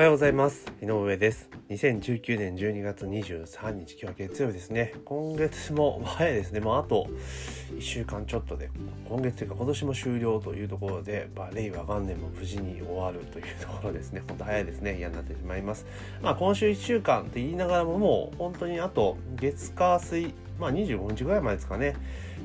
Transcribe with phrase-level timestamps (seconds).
[0.00, 0.64] おはようございます。
[0.82, 1.50] 井上です。
[1.68, 4.94] 2019年12月23日今日は月曜日ですね。
[5.04, 6.60] 今月も早いですね。
[6.60, 7.06] もうあと
[7.74, 8.70] 1週間ちょっとで
[9.06, 14.22] 今月というか今年も終了というところで、まあ、令和元年も無事に終わるというところですね。
[14.26, 14.96] 本当早いですね。
[14.96, 15.84] 嫌になってしまいます。
[16.22, 21.94] まあ今週1週間って言いながらももう本当にあと月火水まあ25日ぐらい前ですかね。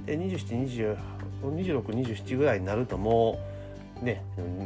[0.05, 0.97] で27、
[1.41, 3.54] 26、27ぐらいになるともう
[4.01, 4.23] ね、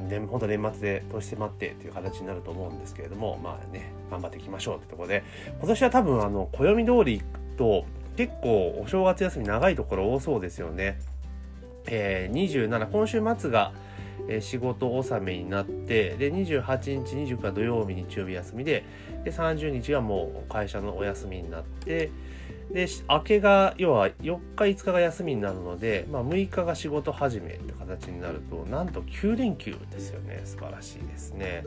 [0.10, 5.24] 年本当年末で年迫ってっていう形になると思うんですけれどもまあね頑張っていきましょうってとこで
[5.60, 7.86] 今年は多分あの暦通り行くと
[8.18, 11.00] 結構お正月休み長いところ多そうですよね。
[11.86, 13.72] えー、27今週末が
[14.28, 18.84] え仕事納めになってで28日29日土曜日日曜日休みで
[19.24, 22.12] で30日がもう会社のお休みになって
[22.72, 30.42] で明けが要は4日5日が休みになるので、まあ、6日が仕事始めって形になるとなんと9連休ですよね。
[30.46, 31.64] 素晴らしいですね。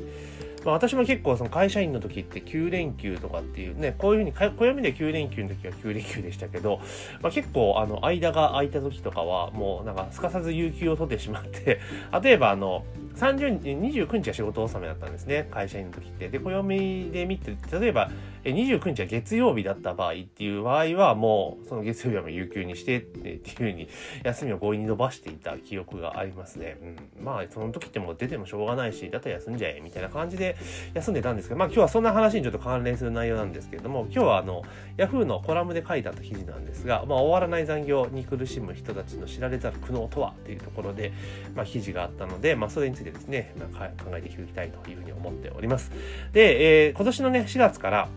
[0.64, 6.80] まあ、私も結構その会社員の時って9連休とかっていうねこういうふうに暦で9連休の時は9連休でしたけど、
[7.20, 11.80] まあ、結構あの間が空いた時とかはもうなんかすかさず有給を取ってしまって
[12.22, 12.84] 例えばあの
[13.16, 15.48] 30日29日は仕事納めだったんですね。
[15.50, 16.28] 会社員の時って。
[16.28, 18.10] で暦で見て例えば
[18.50, 23.88] 29日は月曜日だった場合っていう場合はもうその月曜日はもう有給にしてって いうふうに
[24.24, 26.76] 休みを強引に伸ばしていた記憶がありますね、
[27.18, 30.56] うん、まあその時ってもう出てもしょうがないしだったら休んじゃえみたいな感じで
[30.94, 34.62] 休んでたんですけどまあ今日はそんな話にちょっと関連する内容なんですけれども今日はあの
[34.96, 41.12] ヤフーのコラムで書いてあった記事なんですが、まあ、終わらない残業に苦しむ人たちの知られざる苦悩とはっていうところで、
[41.54, 45.92] まあ、記事があったので、まあ、それについてですね、まあ、考えていきたいというふうに思っております。
[46.32, 48.08] で、えー、今年のね4月から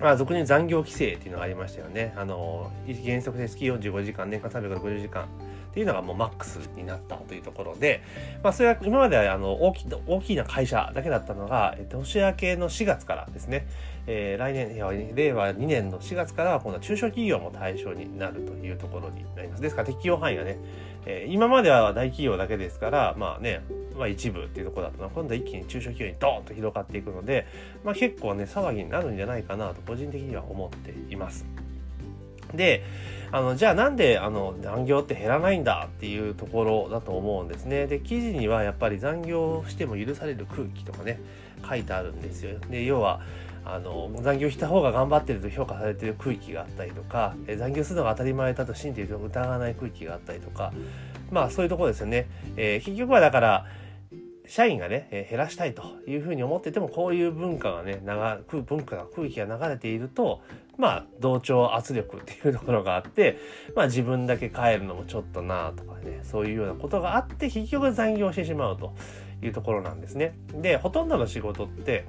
[0.00, 2.14] まあ、俗に残業規制っていうのがありましたよね。
[2.16, 2.70] あの、
[3.04, 5.26] 原則で月45時間、年間360時間っ
[5.72, 8.02] ていうのがもうマックスになったというところで、
[8.42, 13.66] まあ、それは今まではあの大き大きな会社だけだったのが、年明けの4月からですね、
[14.06, 19.62] えー、来年、令和2年の4月からは今度は中小企業も対象になるというところになります。
[19.62, 20.58] ですから適用範囲がね、
[21.06, 23.62] えー、今までは大企業だけですから、まあね、
[23.96, 27.46] まあ一部っていうとこだったの、今度は一気に中小企業にドーンと広がっていくので、
[27.84, 31.44] まあ結構ね、騒ぎになるんじゃないかなと個人的には思っています。
[32.54, 32.82] で、
[33.32, 37.86] あの、じゃあなんで、あの、残業って減らないんだっていうところだと思うんですね。
[37.86, 41.20] で、記事にはやっぱり残業しても許される空気とかね、
[41.68, 42.58] 書いてあるんですよ。
[42.68, 43.20] で、要は、
[43.62, 50.72] あの残業した方が頑張ってると評価されてる区域があったりとか、残業するのが当たり前だと信じて疑わない区域があったりとか
[51.30, 52.28] まあそういうところですよね。
[52.56, 53.66] えー、結局はだから
[54.50, 60.42] 社員がね、えー、減らしたいというふうに思っててもこういう文化がね流文化が空気が流れていると
[60.76, 63.38] まあ同調圧力っていうところがあって
[63.76, 68.92] まあ自分だけ帰るのもちょっとなとかねそういうようなことがあって結局残業してしまうと
[69.40, 70.34] いうところなんですね。
[70.52, 72.06] でほとんどの仕事って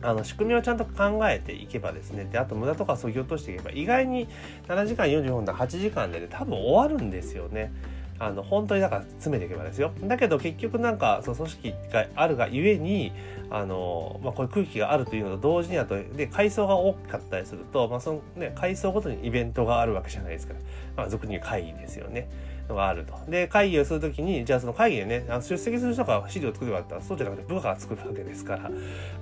[0.00, 4.28] あの仕組みをちゃんと考えていけばですねであと無駄とか削ぎ落としていけば意外に
[4.68, 7.72] 7時間45分だ8時間で、ね、多分終わるんですよね。
[8.22, 13.12] あの本当になんか詰めていけばですよだけど結局なんかその組織があるがゆえに
[13.50, 20.60] あの、まあ、こういう空気があるというのと同時にあとで階層が大きかったりすると、まあそのね、階層ごとにイベントがあるわけじゃないですから、
[20.96, 22.28] まあ、俗に言う会議ですよね。
[22.68, 23.14] のがあると。
[23.28, 28.70] で、会議をするときに、じゃあその会議でね、あの出席する人が資料を作るかったら、そうじゃなくて部下が作るわけですから、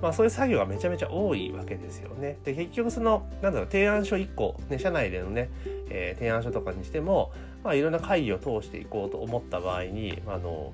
[0.01, 2.37] まあそういう作業がめちゃめちゃ多いわけですよね。
[2.43, 5.49] で、結局その、なんだろう、提案書1個、ね、社内でのね、
[5.89, 7.31] えー、提案書とかにしても、
[7.63, 10.73] まあいろんな会議を通していこうと思った場合に、あの、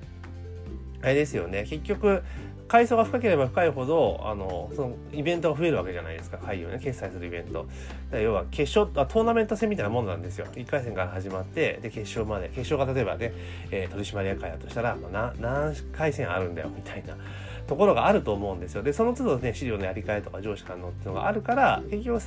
[1.02, 2.22] あれですよね、結局、
[2.68, 6.36] 階層が深ければ深いほどあのそのイベントが増えるわけじゃないですか。
[6.36, 7.66] 会議をね決済するイベント。
[8.12, 10.46] 要は決勝あトーナメント戦みたいなもんなんですよ。
[10.52, 12.50] 1回戦から始まってで決勝まで。
[12.50, 13.32] 決勝が例えばね、
[13.70, 17.16] えー、取締役会だとしたら、まあ、何回戦あるんだよみたいな。
[17.68, 18.82] ところがあると思うんですよ。
[18.82, 22.20] で、その都度ね、資料のやり替えとか上司からのっていうのがあるから、結局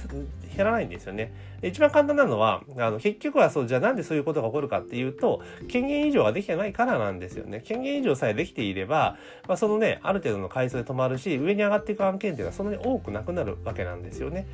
[0.56, 1.34] 減らないんですよね。
[1.62, 7.62] で一番簡単なのは、あの、結局はそう、じゃあなんでそういうことが起こるかっていうと、権限以上ができてないからなんですよね。
[7.66, 9.18] 権限以上さえできていれば、
[9.48, 14.46] まあ、そのね、ある程度の階層で止まるし、上に上がっていく案件っていうのはそんなに多くなくなるわけなんですよね。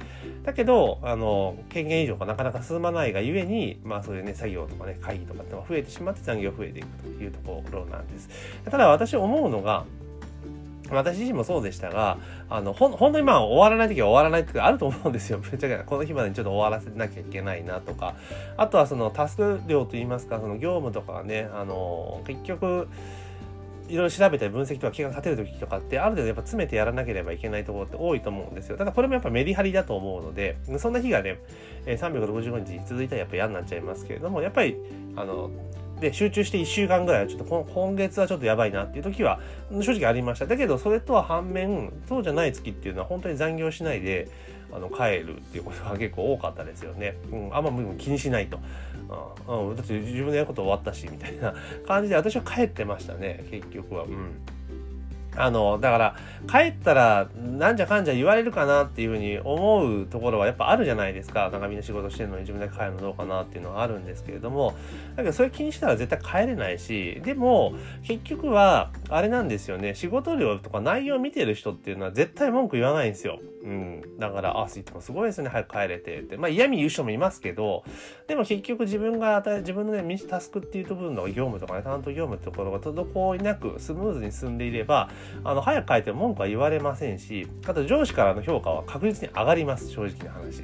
[0.43, 8.29] だけど、あの、権限以上がなかなか進まないがゆえに、まあそういうね、作業とかね、会議とかってのが増えてしまって残業増えていくというところなんです。
[8.69, 9.85] ただ私思うのが、
[10.91, 12.17] 私自身もそうでしたが、
[12.49, 15.39] あの、ほん、本当にまあ終わらない時は終わらない時あると思うんですよ。
[15.39, 18.15] ぶっちゃけこの日までにちょっと終わらせなきゃいけないなとか。
[18.57, 22.87] あとはそのタスク量といいますか、その業務とかね、あの、結局、
[23.89, 28.77] いろいろ調べたり分析とか計画立てる時とかってある程度やっぱ詰めてやらなければいけないところって多いと思うんですよ。
[28.77, 31.39] ただこれもやっぱメリハリだと思うので、そんな日がね、
[31.85, 34.75] 365日続いたらやっぱ嫌になっちゃいますけれども、やっぱり、
[35.15, 35.51] あの、
[35.99, 39.39] で集中して1週間ぐらいはちょっと今月はちょっとやばいなっていう時は
[39.81, 40.45] 正直ありました。
[40.45, 44.29] だけどそれとは反面そうじゃない月っていうのは本当に残業しないで
[44.71, 48.59] あの帰るっていうことが結構多かったですよね、うん、あんま気にしないと、
[49.47, 51.53] うん、だって自分のやること終わったしみたいな
[51.87, 54.03] 感じで私は帰ってましたね結局は。
[54.03, 54.35] うん。
[55.37, 56.15] あの、だから、
[56.49, 61.49] 帰ったら、なんじゃかんじゃ言われるかなっていうふうに思うところはやっぱあるじゃないですか。
[61.49, 64.75] なんかみんな仕事してるのに自分で帰るのどうかなっていうのはあるんですけれども、
[65.15, 67.73] だけどそれ気にしたら絶対帰れないし、でも、
[68.03, 69.95] 結局は、あれなんですよね。
[69.95, 73.39] 仕事量とか内容を見てる人っていうのは絶対文句言わないんですよ。
[73.67, 74.17] うん。
[74.17, 75.49] だから、あ、スイッチもすごいですね。
[75.49, 76.37] 早く帰れてって。
[76.37, 77.83] まあ嫌味言う人もいますけど、
[78.27, 85.09] でも結局自分が、自分のね、タスクっていう部分の業務とかね、担当業務ってところが滞りなくスムーズに進んでいれば、
[85.43, 90.63] あの、早く帰っても文句は言われませんし、あと上司からの評価は確実に上がります、正直な話。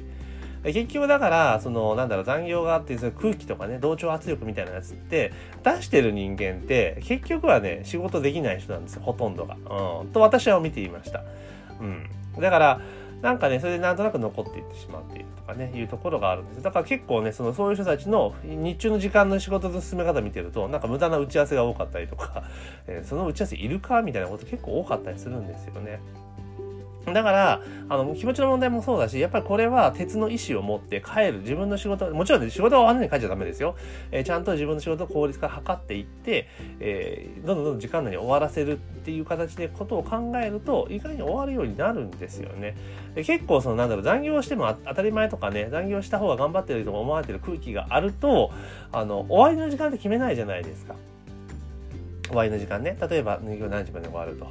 [0.64, 5.30] 結局だから、その、なんだろう、残業があって、その空気とかね、同調圧力みたいなやつって、
[5.62, 9.56] 出してる人間って、結局はね、仕事できない人なんですよ、ほとんどが。
[10.00, 10.08] うん。
[10.08, 11.22] と私は見ていました。
[11.80, 12.40] うん。
[12.40, 12.80] だから、
[13.24, 16.62] なんかね、それでなんとなく残っていってしまっているとかね、いうところがあるんです。
[16.62, 22.44] だから結構ね、その、そういう人たちの日中の時間の仕事の進め方見てると、なんか無駄な打ち合わせが多かったりとか、
[22.86, 26.00] えー、その打ち合わせいるかみたいなこと結構多かったりするんですよね。
[27.12, 31.40] だから、あの、気持ちの問題もそうだし、やっぱりこれは鉄の意志を持って帰る。
[31.40, 33.76] 自分の仕事、もちろん、ね、仕事が終わらないに帰っちゃダメですよ。
[34.10, 36.48] えー、ちゃんと自分の仕事を効率化図っていって、
[36.80, 42.74] えー、どんどんどん時間内に終わらせるっていう形でことを考えると、意外に終わるようになるんですよね。
[43.14, 48.50] で結構、その、なんだろう、残業しても当たり前とかね、残業した方が頑張ってると思われてる空気があると、
[48.92, 50.94] あの、終わりの時間って決めないじゃないですか。
[52.28, 52.96] 終わりの時間ね。
[53.08, 54.46] 例えば、入業何時まで終わると。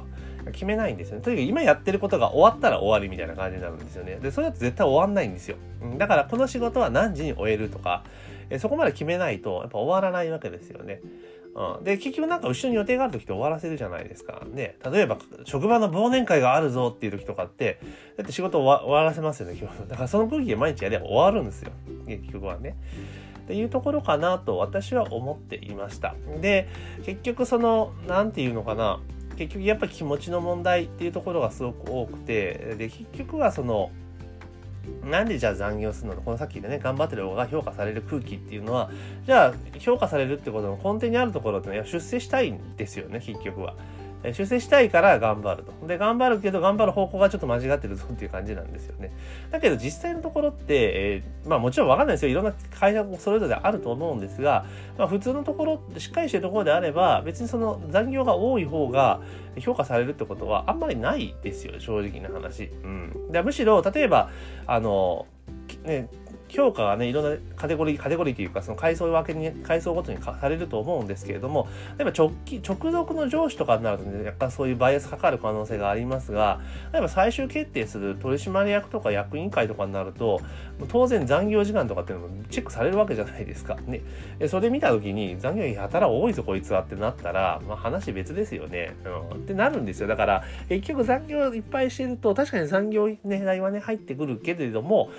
[0.52, 1.22] 決めないんですよね。
[1.22, 4.16] とにかく今やってることが終わったら終わりみたいな感じになるんですよね。
[4.16, 5.56] で、それだと絶対終わんないんですよ。
[5.98, 8.04] だからこの仕事は何時に終えるとか、
[8.50, 11.00] えそこまで決めないとやっぱ終わらないわけですよね。
[11.54, 14.42] うん、で、結局なんか後ろに予定がある時って終わらせるじゃないですか。
[14.44, 14.76] ね。
[14.90, 17.78] 例えば、職場の忘年会があるぞっていう時とかって、
[18.16, 19.88] だって仕事終わらせますよね、今日。
[19.88, 21.70] だからその空気で毎日やれば終わるんですよ。
[22.06, 22.76] 結局はね。
[23.44, 26.16] っていうところかなと私は思っていました。
[26.40, 26.68] で、
[27.04, 29.00] 結局その、なんていうのかな。
[29.34, 33.90] 結局やっぱ気持ちの問題っていうところがすごく多くてで結局はその
[35.02, 36.20] なんでじゃあ残業するの？
[36.20, 38.90] このさっきでね頑張ってる方が評価される空気っていうのは
[39.24, 43.74] じゃあ評価されるってことの根底にあるところってのは出世したいんですよね結局は。
[44.32, 45.86] 修正したいから頑張ると。
[45.86, 49.12] で、頑張るけど頑張る方向がちょっと間違ってるぞっていう感じなんですよね。
[49.50, 50.74] だけど実際のところって、
[51.14, 52.30] えー、まあもちろんわかんないですよ。
[52.30, 54.64] いろんな会社それぞれあると思うんですが、
[54.96, 59.20] まあ普通のところ、しっかりしてるところであれば、別にその残業が多い方が
[59.58, 61.78] 評価されるってことはあんまりないですよ。
[61.78, 62.70] 正直な話。
[62.82, 63.32] うん。
[63.32, 64.30] でむしろ、例えば、
[64.66, 65.26] あの、
[65.84, 66.08] ね、
[66.48, 71.68] 評価がね、いろんなカテゴリー、カテゴリーというか、その階層分けに、階層ごとにされると思うんですけれども、
[71.98, 76.60] 例えば直帰、直属の上司とかになるとね、若干そういうバイアスかかる可能性がありますが、
[76.92, 80.40] 例えば最終決定する取締役とか役員会とかになると、
[80.88, 83.76] 当然残業時間とかっていうのもチェックされるわけじゃないですか。
[83.86, 84.02] ね。
[84.48, 88.94] それ見たときに残業やたら多いぞこいつはってなったら、まあ話別ですよね。
[89.32, 89.38] うん。
[89.38, 90.08] ってなるんですよ。
[90.08, 95.10] だから、結局残業いっぱいしてると、確かに残業狙いはね、入ってくるけれども、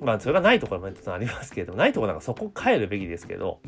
[0.00, 3.60] まあ、それがないところもありますけれども、ないところなんかそこ帰るべきですけど、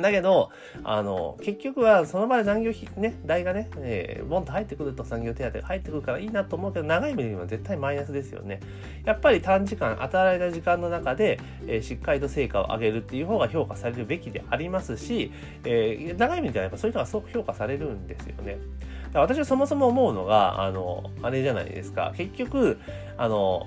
[0.00, 0.50] だけど、
[0.84, 8.60] あの、結局はその場で残業費、ね、代がね、えー、ボンと入ってくると残業手当が入ってくるからいいなと思うけど、長い目で見れば絶対マイナスですよね。
[9.04, 15.32] やっぱり短時間、与えられた時間の中で、えー、しっかりと成果を上げるっていう方が評価されるべきでありますし、
[15.64, 18.58] えー、長い目ではやっぱそういうのがすごく評価されるんですよね。
[19.14, 22.12] 私はそもそも思うのが、あの、あれじゃないですか。
[22.16, 22.78] 結局、
[23.16, 23.66] あの、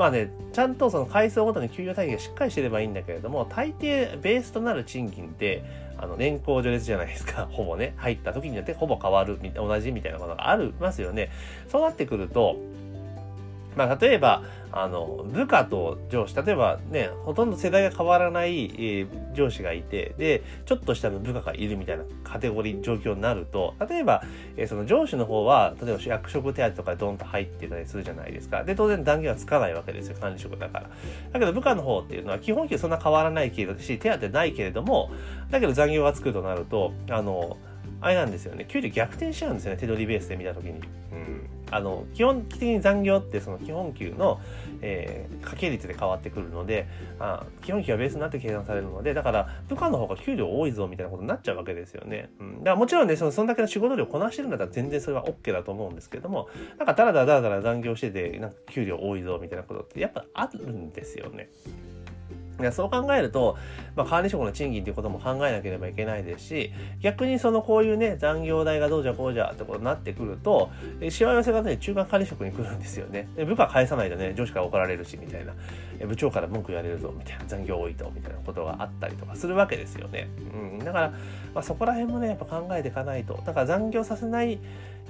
[0.00, 5.62] まあね、ちゃんとその階層ごとに給与体系がしっかりしてればいいんだけれども、大抵ベースとなる賃金って、
[5.98, 7.48] あの、年功序列じゃないですか。
[7.52, 7.92] ほぼね。
[7.98, 11.28] 入った時によってほぼ変わる、同じみたいなことがありますよね。
[11.68, 12.56] そうなってくると、
[13.76, 24.22] まあ、例えば、あの、部下と上司、例えばね、ほとんど世代が変わらない、えー、上司がいて、で、ちょっと下の部下がいるみたいなカテゴリー、状況になると、例えば、
[24.56, 28.62] えー、その上司の方は、例えば役職手当とかでドンと入ってたりするじゃないですか。
[28.64, 30.90] で、当然断言はつかないわけですよ、管理職だから。
[31.32, 35.10] だけど部下の方っていうのは、基本給そんな変わらないけどし、手当ないけれども、
[35.50, 37.56] だけど残業がつくとなると、あの、
[38.00, 38.64] あれなんですよね。
[38.66, 40.72] 給料逆転しちゃうんですよね、手取りベースで見たときに。
[40.72, 40.80] うん。
[41.70, 44.40] あの、基本的に残業ってその基本給の、
[44.82, 46.86] えー、掛け率で変わってくるので、
[47.18, 52.30] あ基本給はベースになって計算されるので、だから部下の方が給料多いぞみたいなことになっちゃうわけですよね。
[52.40, 52.58] うん。
[52.58, 56.48] だからもちろんね、そのそんだけの仕事量こなしてるんだったら全然それは OK だと思うんですけども、
[56.78, 61.50] なんかダラダラダラダラ残業してて、なんか給料多いぞみたいなことってやっぱあるんですよね。
[62.72, 63.56] そう考えると、
[63.96, 70.70] まあ、管理職の賃金ということも考えなければいけないですし、逆にそのこういうね、残業代がどうじゃこうじゃってことになってくると、
[71.08, 73.28] しわ寄せがね、中間管理職に来るんですよね。
[73.36, 75.54] で部下返さないとね、上司から怒られるし、みたいな。
[76.06, 77.44] 部長から文句言われるぞ、みたいな。
[77.46, 80.28] 残業多いと、みたいなことがあったりとかするわけですよね。
[80.54, 80.78] うん。
[80.78, 81.10] だから、
[81.54, 83.42] まあ、そこら辺もね、やっぱ考えていかないと。
[83.44, 84.58] だから残業させない、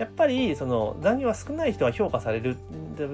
[0.00, 2.56] やっぱりその残業は少ない人は評価される。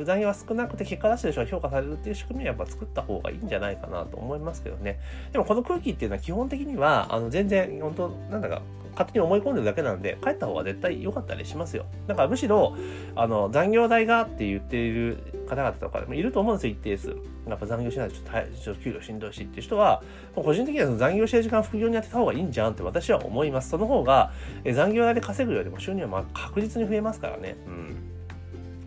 [0.04, 5.00] 残業は少なくて結果出してる人は評価されるっていう仕組みはやっぱ作った方がいいんじゃないかなと思いますけどね。
[5.32, 8.62] でもこの空気っていうのは基本的にはあの全然本当なんだか
[8.92, 11.86] 勝手に思い込んでるだけなんで帰った方が絶対良かったりしますよ。
[12.06, 12.76] だからむしろ
[13.16, 17.16] あの残業代がって言っている方々とかでもいると思うんですよ一定数。
[17.48, 20.02] やっぱ残業しないとちょっとちょっと給料しんどいしっていう人は
[20.34, 23.70] 個人的にはその残業してる時間副業にやってた方がいいんじゃんって私は思います。
[23.70, 24.32] その方が
[24.64, 27.56] え残業代で稼ぐよりも収入はまあ確実に増えますからね。
[27.66, 27.96] うん。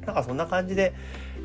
[0.06, 0.94] なんかそんな感じで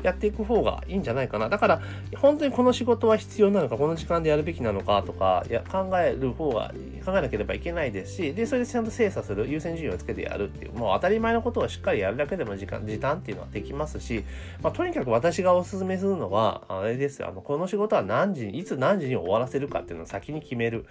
[0.05, 1.49] やっていく方がいいんじゃないかな。
[1.49, 1.81] だから、
[2.17, 6.71] 本当にこの仕事は必要なのか、この時間でやるべきなのかとか、いや考える方が、
[7.03, 14.23] 考えなければいけないですし、で、それでちゃんと精査する、優先順位をつけてやるっていう、もう当たり前のことをしっかりやるだけでも時間、時短っていうのはできますし、
[14.61, 20.85] まあ、とにかく私がお勧めするのは、あれですよ、あの、この仕事は何時に、いつ何時に終わらせるかっていうのを先に決める。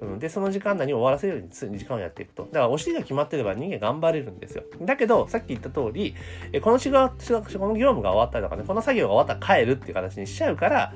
[0.00, 2.44] うん、で、その時間内に終わらせるように時間をやっていくと。
[2.44, 4.64] だから、お尻が決まってれば人間頑張れるんですよ。
[4.82, 6.14] だけど、さっき言った通り、
[6.60, 7.10] この仕事、
[7.58, 10.92] この業務が終わったりとかね、この作業が終わったら帰るっていう形にしちゃうから、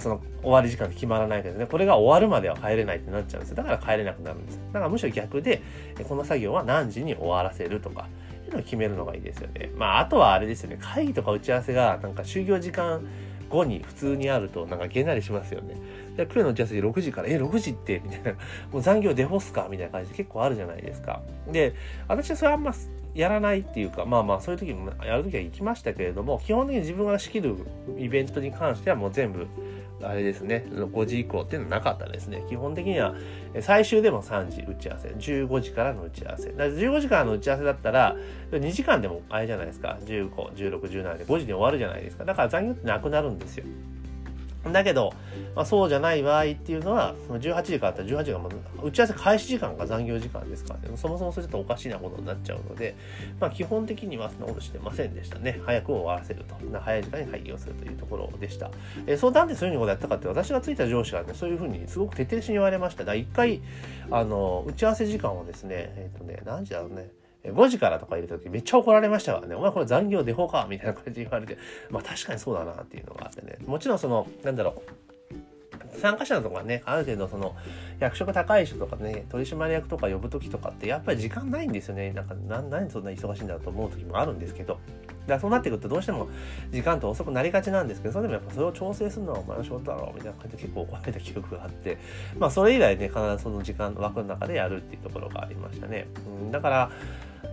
[0.00, 3.56] その終わり時間って決まらないけどね、これが終わるまでは帰れないってなっちゃうんですよ。
[3.56, 4.60] だから帰れなくなるんです。
[4.72, 5.62] だからむしろ逆で、
[6.08, 8.08] この作業は何時に終わらせるとか、
[8.46, 9.70] いうのを決めるのがいいですよね。
[9.76, 13.06] まあ、あとはあれですよね、会議とか打ち合わせが、なんか就業時間
[13.48, 15.76] 後に普通にあると、なんかげんなりしますよね。
[16.16, 18.32] で、来るの打ち合わせ6時から、え、6時ってみたいな、
[18.72, 19.68] もう残業デフォスか？
[19.70, 21.22] みたいな感じで結構あるじゃないですか。
[21.50, 21.74] で、
[22.08, 22.74] 私はそれあんま
[23.18, 27.56] やらないっていうか、まあまあそういう時もやる時は行きましたけれども、基本的に自分が仕切る
[27.98, 29.48] イベントに関してはもう全部、
[30.00, 32.44] あれですね、5時以降っていうのはなかったですね。
[32.48, 33.16] 基本的には
[33.60, 36.52] 最終でも3時打ち合わせ、15時からの打ち合わせ。
[36.52, 38.16] だ15時からの打ち合わせだったら、
[38.52, 42.24] 2時間でもあれじゃないですか、15、16、17で5時に終わるじゃないですか。
[42.24, 43.64] だから残業ってなくなるんですよ。
[44.72, 45.12] だけど、
[45.54, 48.48] まあ、そうじゃない場合っていうのは、18時からあったら18時がも
[48.82, 52.94] う打ち合わせ開始時間が残業時間ですからね、そもそもそれちょっとおかしいなことになっちゃうので、
[53.40, 55.60] まあ、基本的にはそんなことしてませんでしたね。
[55.64, 56.54] 早く終わらせると。
[56.80, 58.70] 早い時間に会議をするというところでした。
[59.06, 63.04] えー、そうなんでそういうふうにことやったかって、私がついた上司がね、そういうふうにすごく徹底的に言われました。
[63.04, 63.60] だ一回、
[64.10, 67.10] あの、打ち合わせ時間をですね、えっ、ー、とね、何時だろうね、
[67.44, 69.54] 5時からとか入れた時めっちゃ怒られましたからね。
[69.54, 71.56] お前これ残業デフォかみたいな感じで言われて、
[71.90, 73.58] まあ確かにそうだなっていうのがあってね。
[73.66, 75.07] もちろんその、なんだろう。
[75.98, 77.54] 参加者のとかね、ある程度その、
[78.00, 82.12] 役職高い人とかね、取締役とか呼ぶ時とかって、やっぱり時間ないんですよね。
[82.12, 84.78] なんか、な何そんな忙しいんだろうと思う時もあるんですけど。
[85.28, 86.26] だそうなってくるとどうしても
[86.72, 91.98] 時間と遅くなりがちなんですけど、それでもやっぱそれを調整するのはお前の仕事だろうみたいな感じで結構怒られた記憶があって、
[92.38, 96.08] まあそれ以来ね、必ずその時間の枠の中でやるっていうところがありましたね。
[96.42, 96.90] うん、だから、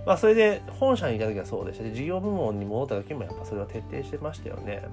[0.05, 4.83] まあ、それで本社にいた時はそうでしたし、事業部門に戻った時もやっぱそれは徹底してましたよね。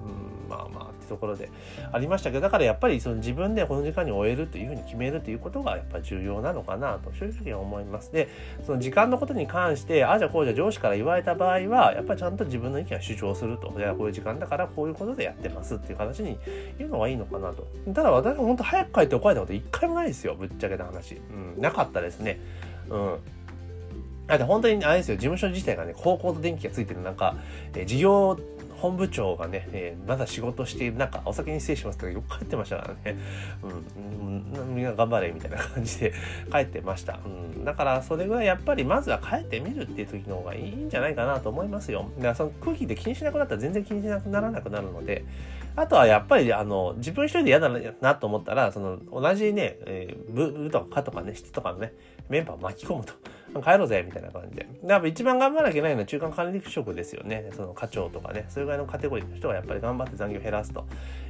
[0.44, 1.50] うん、まあまあところで
[1.92, 8.12] ありましたけど、だからやっぱりその自分でこの時間に終えるというふうに決めるということがやっぱり重要なのかなと、正直思います。
[8.12, 8.28] で、
[8.64, 13.72] その時間のことに関して、あじゃあこうじゃ上司から言われた場合は、やっぱりちゃんと自分の意見を主張すると。
[13.76, 16.38] じゃあこういう時間だからこういうことでやってますっていう形に
[16.78, 17.66] 言うのがいいのかなと。
[17.92, 21.20] ただ私は本当早く帰って怒られたこと一回もないですよ、ぶっちゃけた話。
[21.56, 22.40] うん、なかったですね。
[22.88, 23.18] うん。
[24.26, 27.34] だって本当にあれですよ、事務所自体がね、高校と電気がついてる中、
[27.74, 28.38] え、事業
[28.82, 33.16] 本部長がね、えー、まだ仕事している中、お酒に失礼しますけど、よく帰ってましたからね。
[33.62, 36.12] うん、うん、みんな頑張れ、みたいな感じで
[36.50, 37.20] 帰ってました。
[37.24, 37.28] う
[37.60, 42.10] ん、だから、それぐらいやっぱり、まずは帰ってみるっていう時の方がいいんじゃないかなと思いますよ。
[42.16, 45.24] だから、その空気で気にしなくなったら全然気にしなくならなくなるので、
[45.76, 47.70] あとはやっぱり、あの、自分一人で嫌だ
[48.00, 51.92] なと思ったら、その、同じね、えー、部、とか課とかね、質とかのね、
[52.28, 53.14] メンバーを巻き込むと。
[53.60, 54.66] 帰ろうぜみたいな感じで。
[54.86, 57.50] やっぱ一番頑張らなきゃいけないのは中間管理職ですよね。
[57.54, 60.86] その課長とかね、それぐらいのカテゴリーの人がやっぱり頑張って残業減らすと。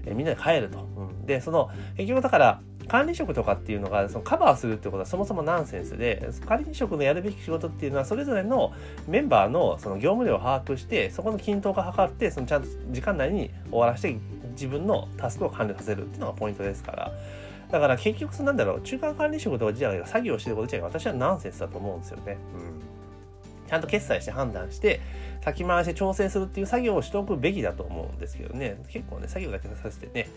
[0.06, 0.80] えみんなで帰ると。
[0.96, 8.72] うん、で、その、結局だから、管理職とかっていうのがそのカバーするってことはそもそもナンセンスで管理職のやるべき仕事っていうのはそれぞれの
[9.06, 14.18] メンバーのその業務量を把握してそこの均等化を図ってそのちゃんと時間内に終わらせて
[14.52, 17.12] 自分のタスクを完了させるっていうのがポイントですから
[17.72, 22.36] だから結局なんだろう中間管理職とか自体が作業してること自体が私はナンセンスだと思うんですよね。
[22.54, 23.01] うん
[23.72, 25.00] ちゃんと決済して判断して、
[25.42, 28.76] 先回して調整するっていう作業をしておくべきだと思うんですけどね。
[28.90, 30.28] 結構ね、作業だけさせてね、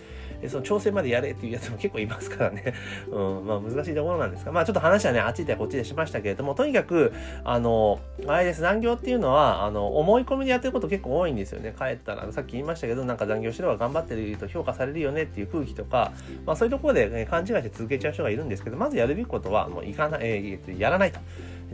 [0.48, 2.74] その調整までやれっていうやつも結構いますからね。
[3.12, 7.12] うん、まあ難しいところなんですが、まあちょっと話はね、あっちでこっちでしましたけれども、とにかく、
[7.44, 11.76] あの、あれです、残業っていうのは、あの、思い込みでやってること結構多いんですよね。
[11.78, 16.14] 帰ったら、さっき言いましたけど、なんか残業しろば頑張ってると評価されるよねっていう空気とか、
[16.46, 21.20] まあそういうところで、ね、勘違いして続けちゃう人がいるんですけど、まずやるべきことは、もう行かない、えー、やらないと。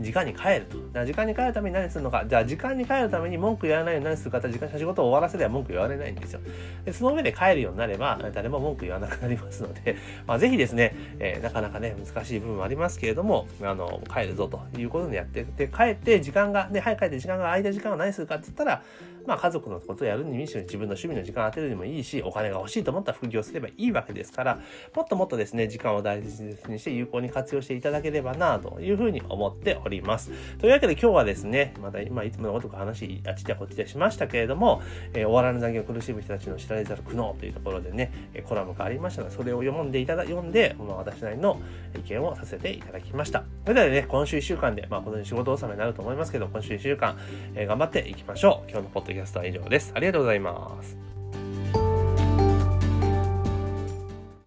[0.00, 0.78] 時間に帰ると。
[0.78, 2.24] だから時間に帰るために何するのか。
[2.26, 6.40] じゃあ時間に帰るために文句言わないように何するかって時間仕事を終わらせれば文句言われないんですよ。
[6.84, 9.96] でその上で帰るようになれば誰も文句言わなくなりますので、
[10.26, 18.82] まあ、ぜひですね、えー、なかなかね、難しい部分もありますけれども、あの、帰るぞということでやって、で、帰って時間が、ね、早く帰って時間が空いた時間は何するかって言ったら、
[19.26, 24.60] まあ家族のことをやるにみしろ自分の趣味の時間を当てるにもいいし、お金が欲しいと思ったら副業すればいいわけですから、
[24.94, 30.30] もっともっとですね、時間を大事にして有効に活用していただければなというふうに思っております。
[30.58, 34.82] というわけで今日はですね、また今いつものごとく話、あっちでこっちでしましたけれども、
[35.14, 38.12] えー、終わらぬ残業苦しむ人たちの知られざる苦悩というところでね、
[38.48, 41.60] コラムがありましたので、それを読んでいただ、読んで、まあ、私なりの
[41.96, 43.44] 意見をさせていただきました。
[43.62, 47.18] それではね、今週1週間で、まあ、この仕事納めになると思いますけど、今週1週間、
[47.54, 48.70] えー、頑張っていきましょう。
[48.70, 49.92] 今日のポッドキャストは以上です。
[49.94, 50.96] ありがとうございます。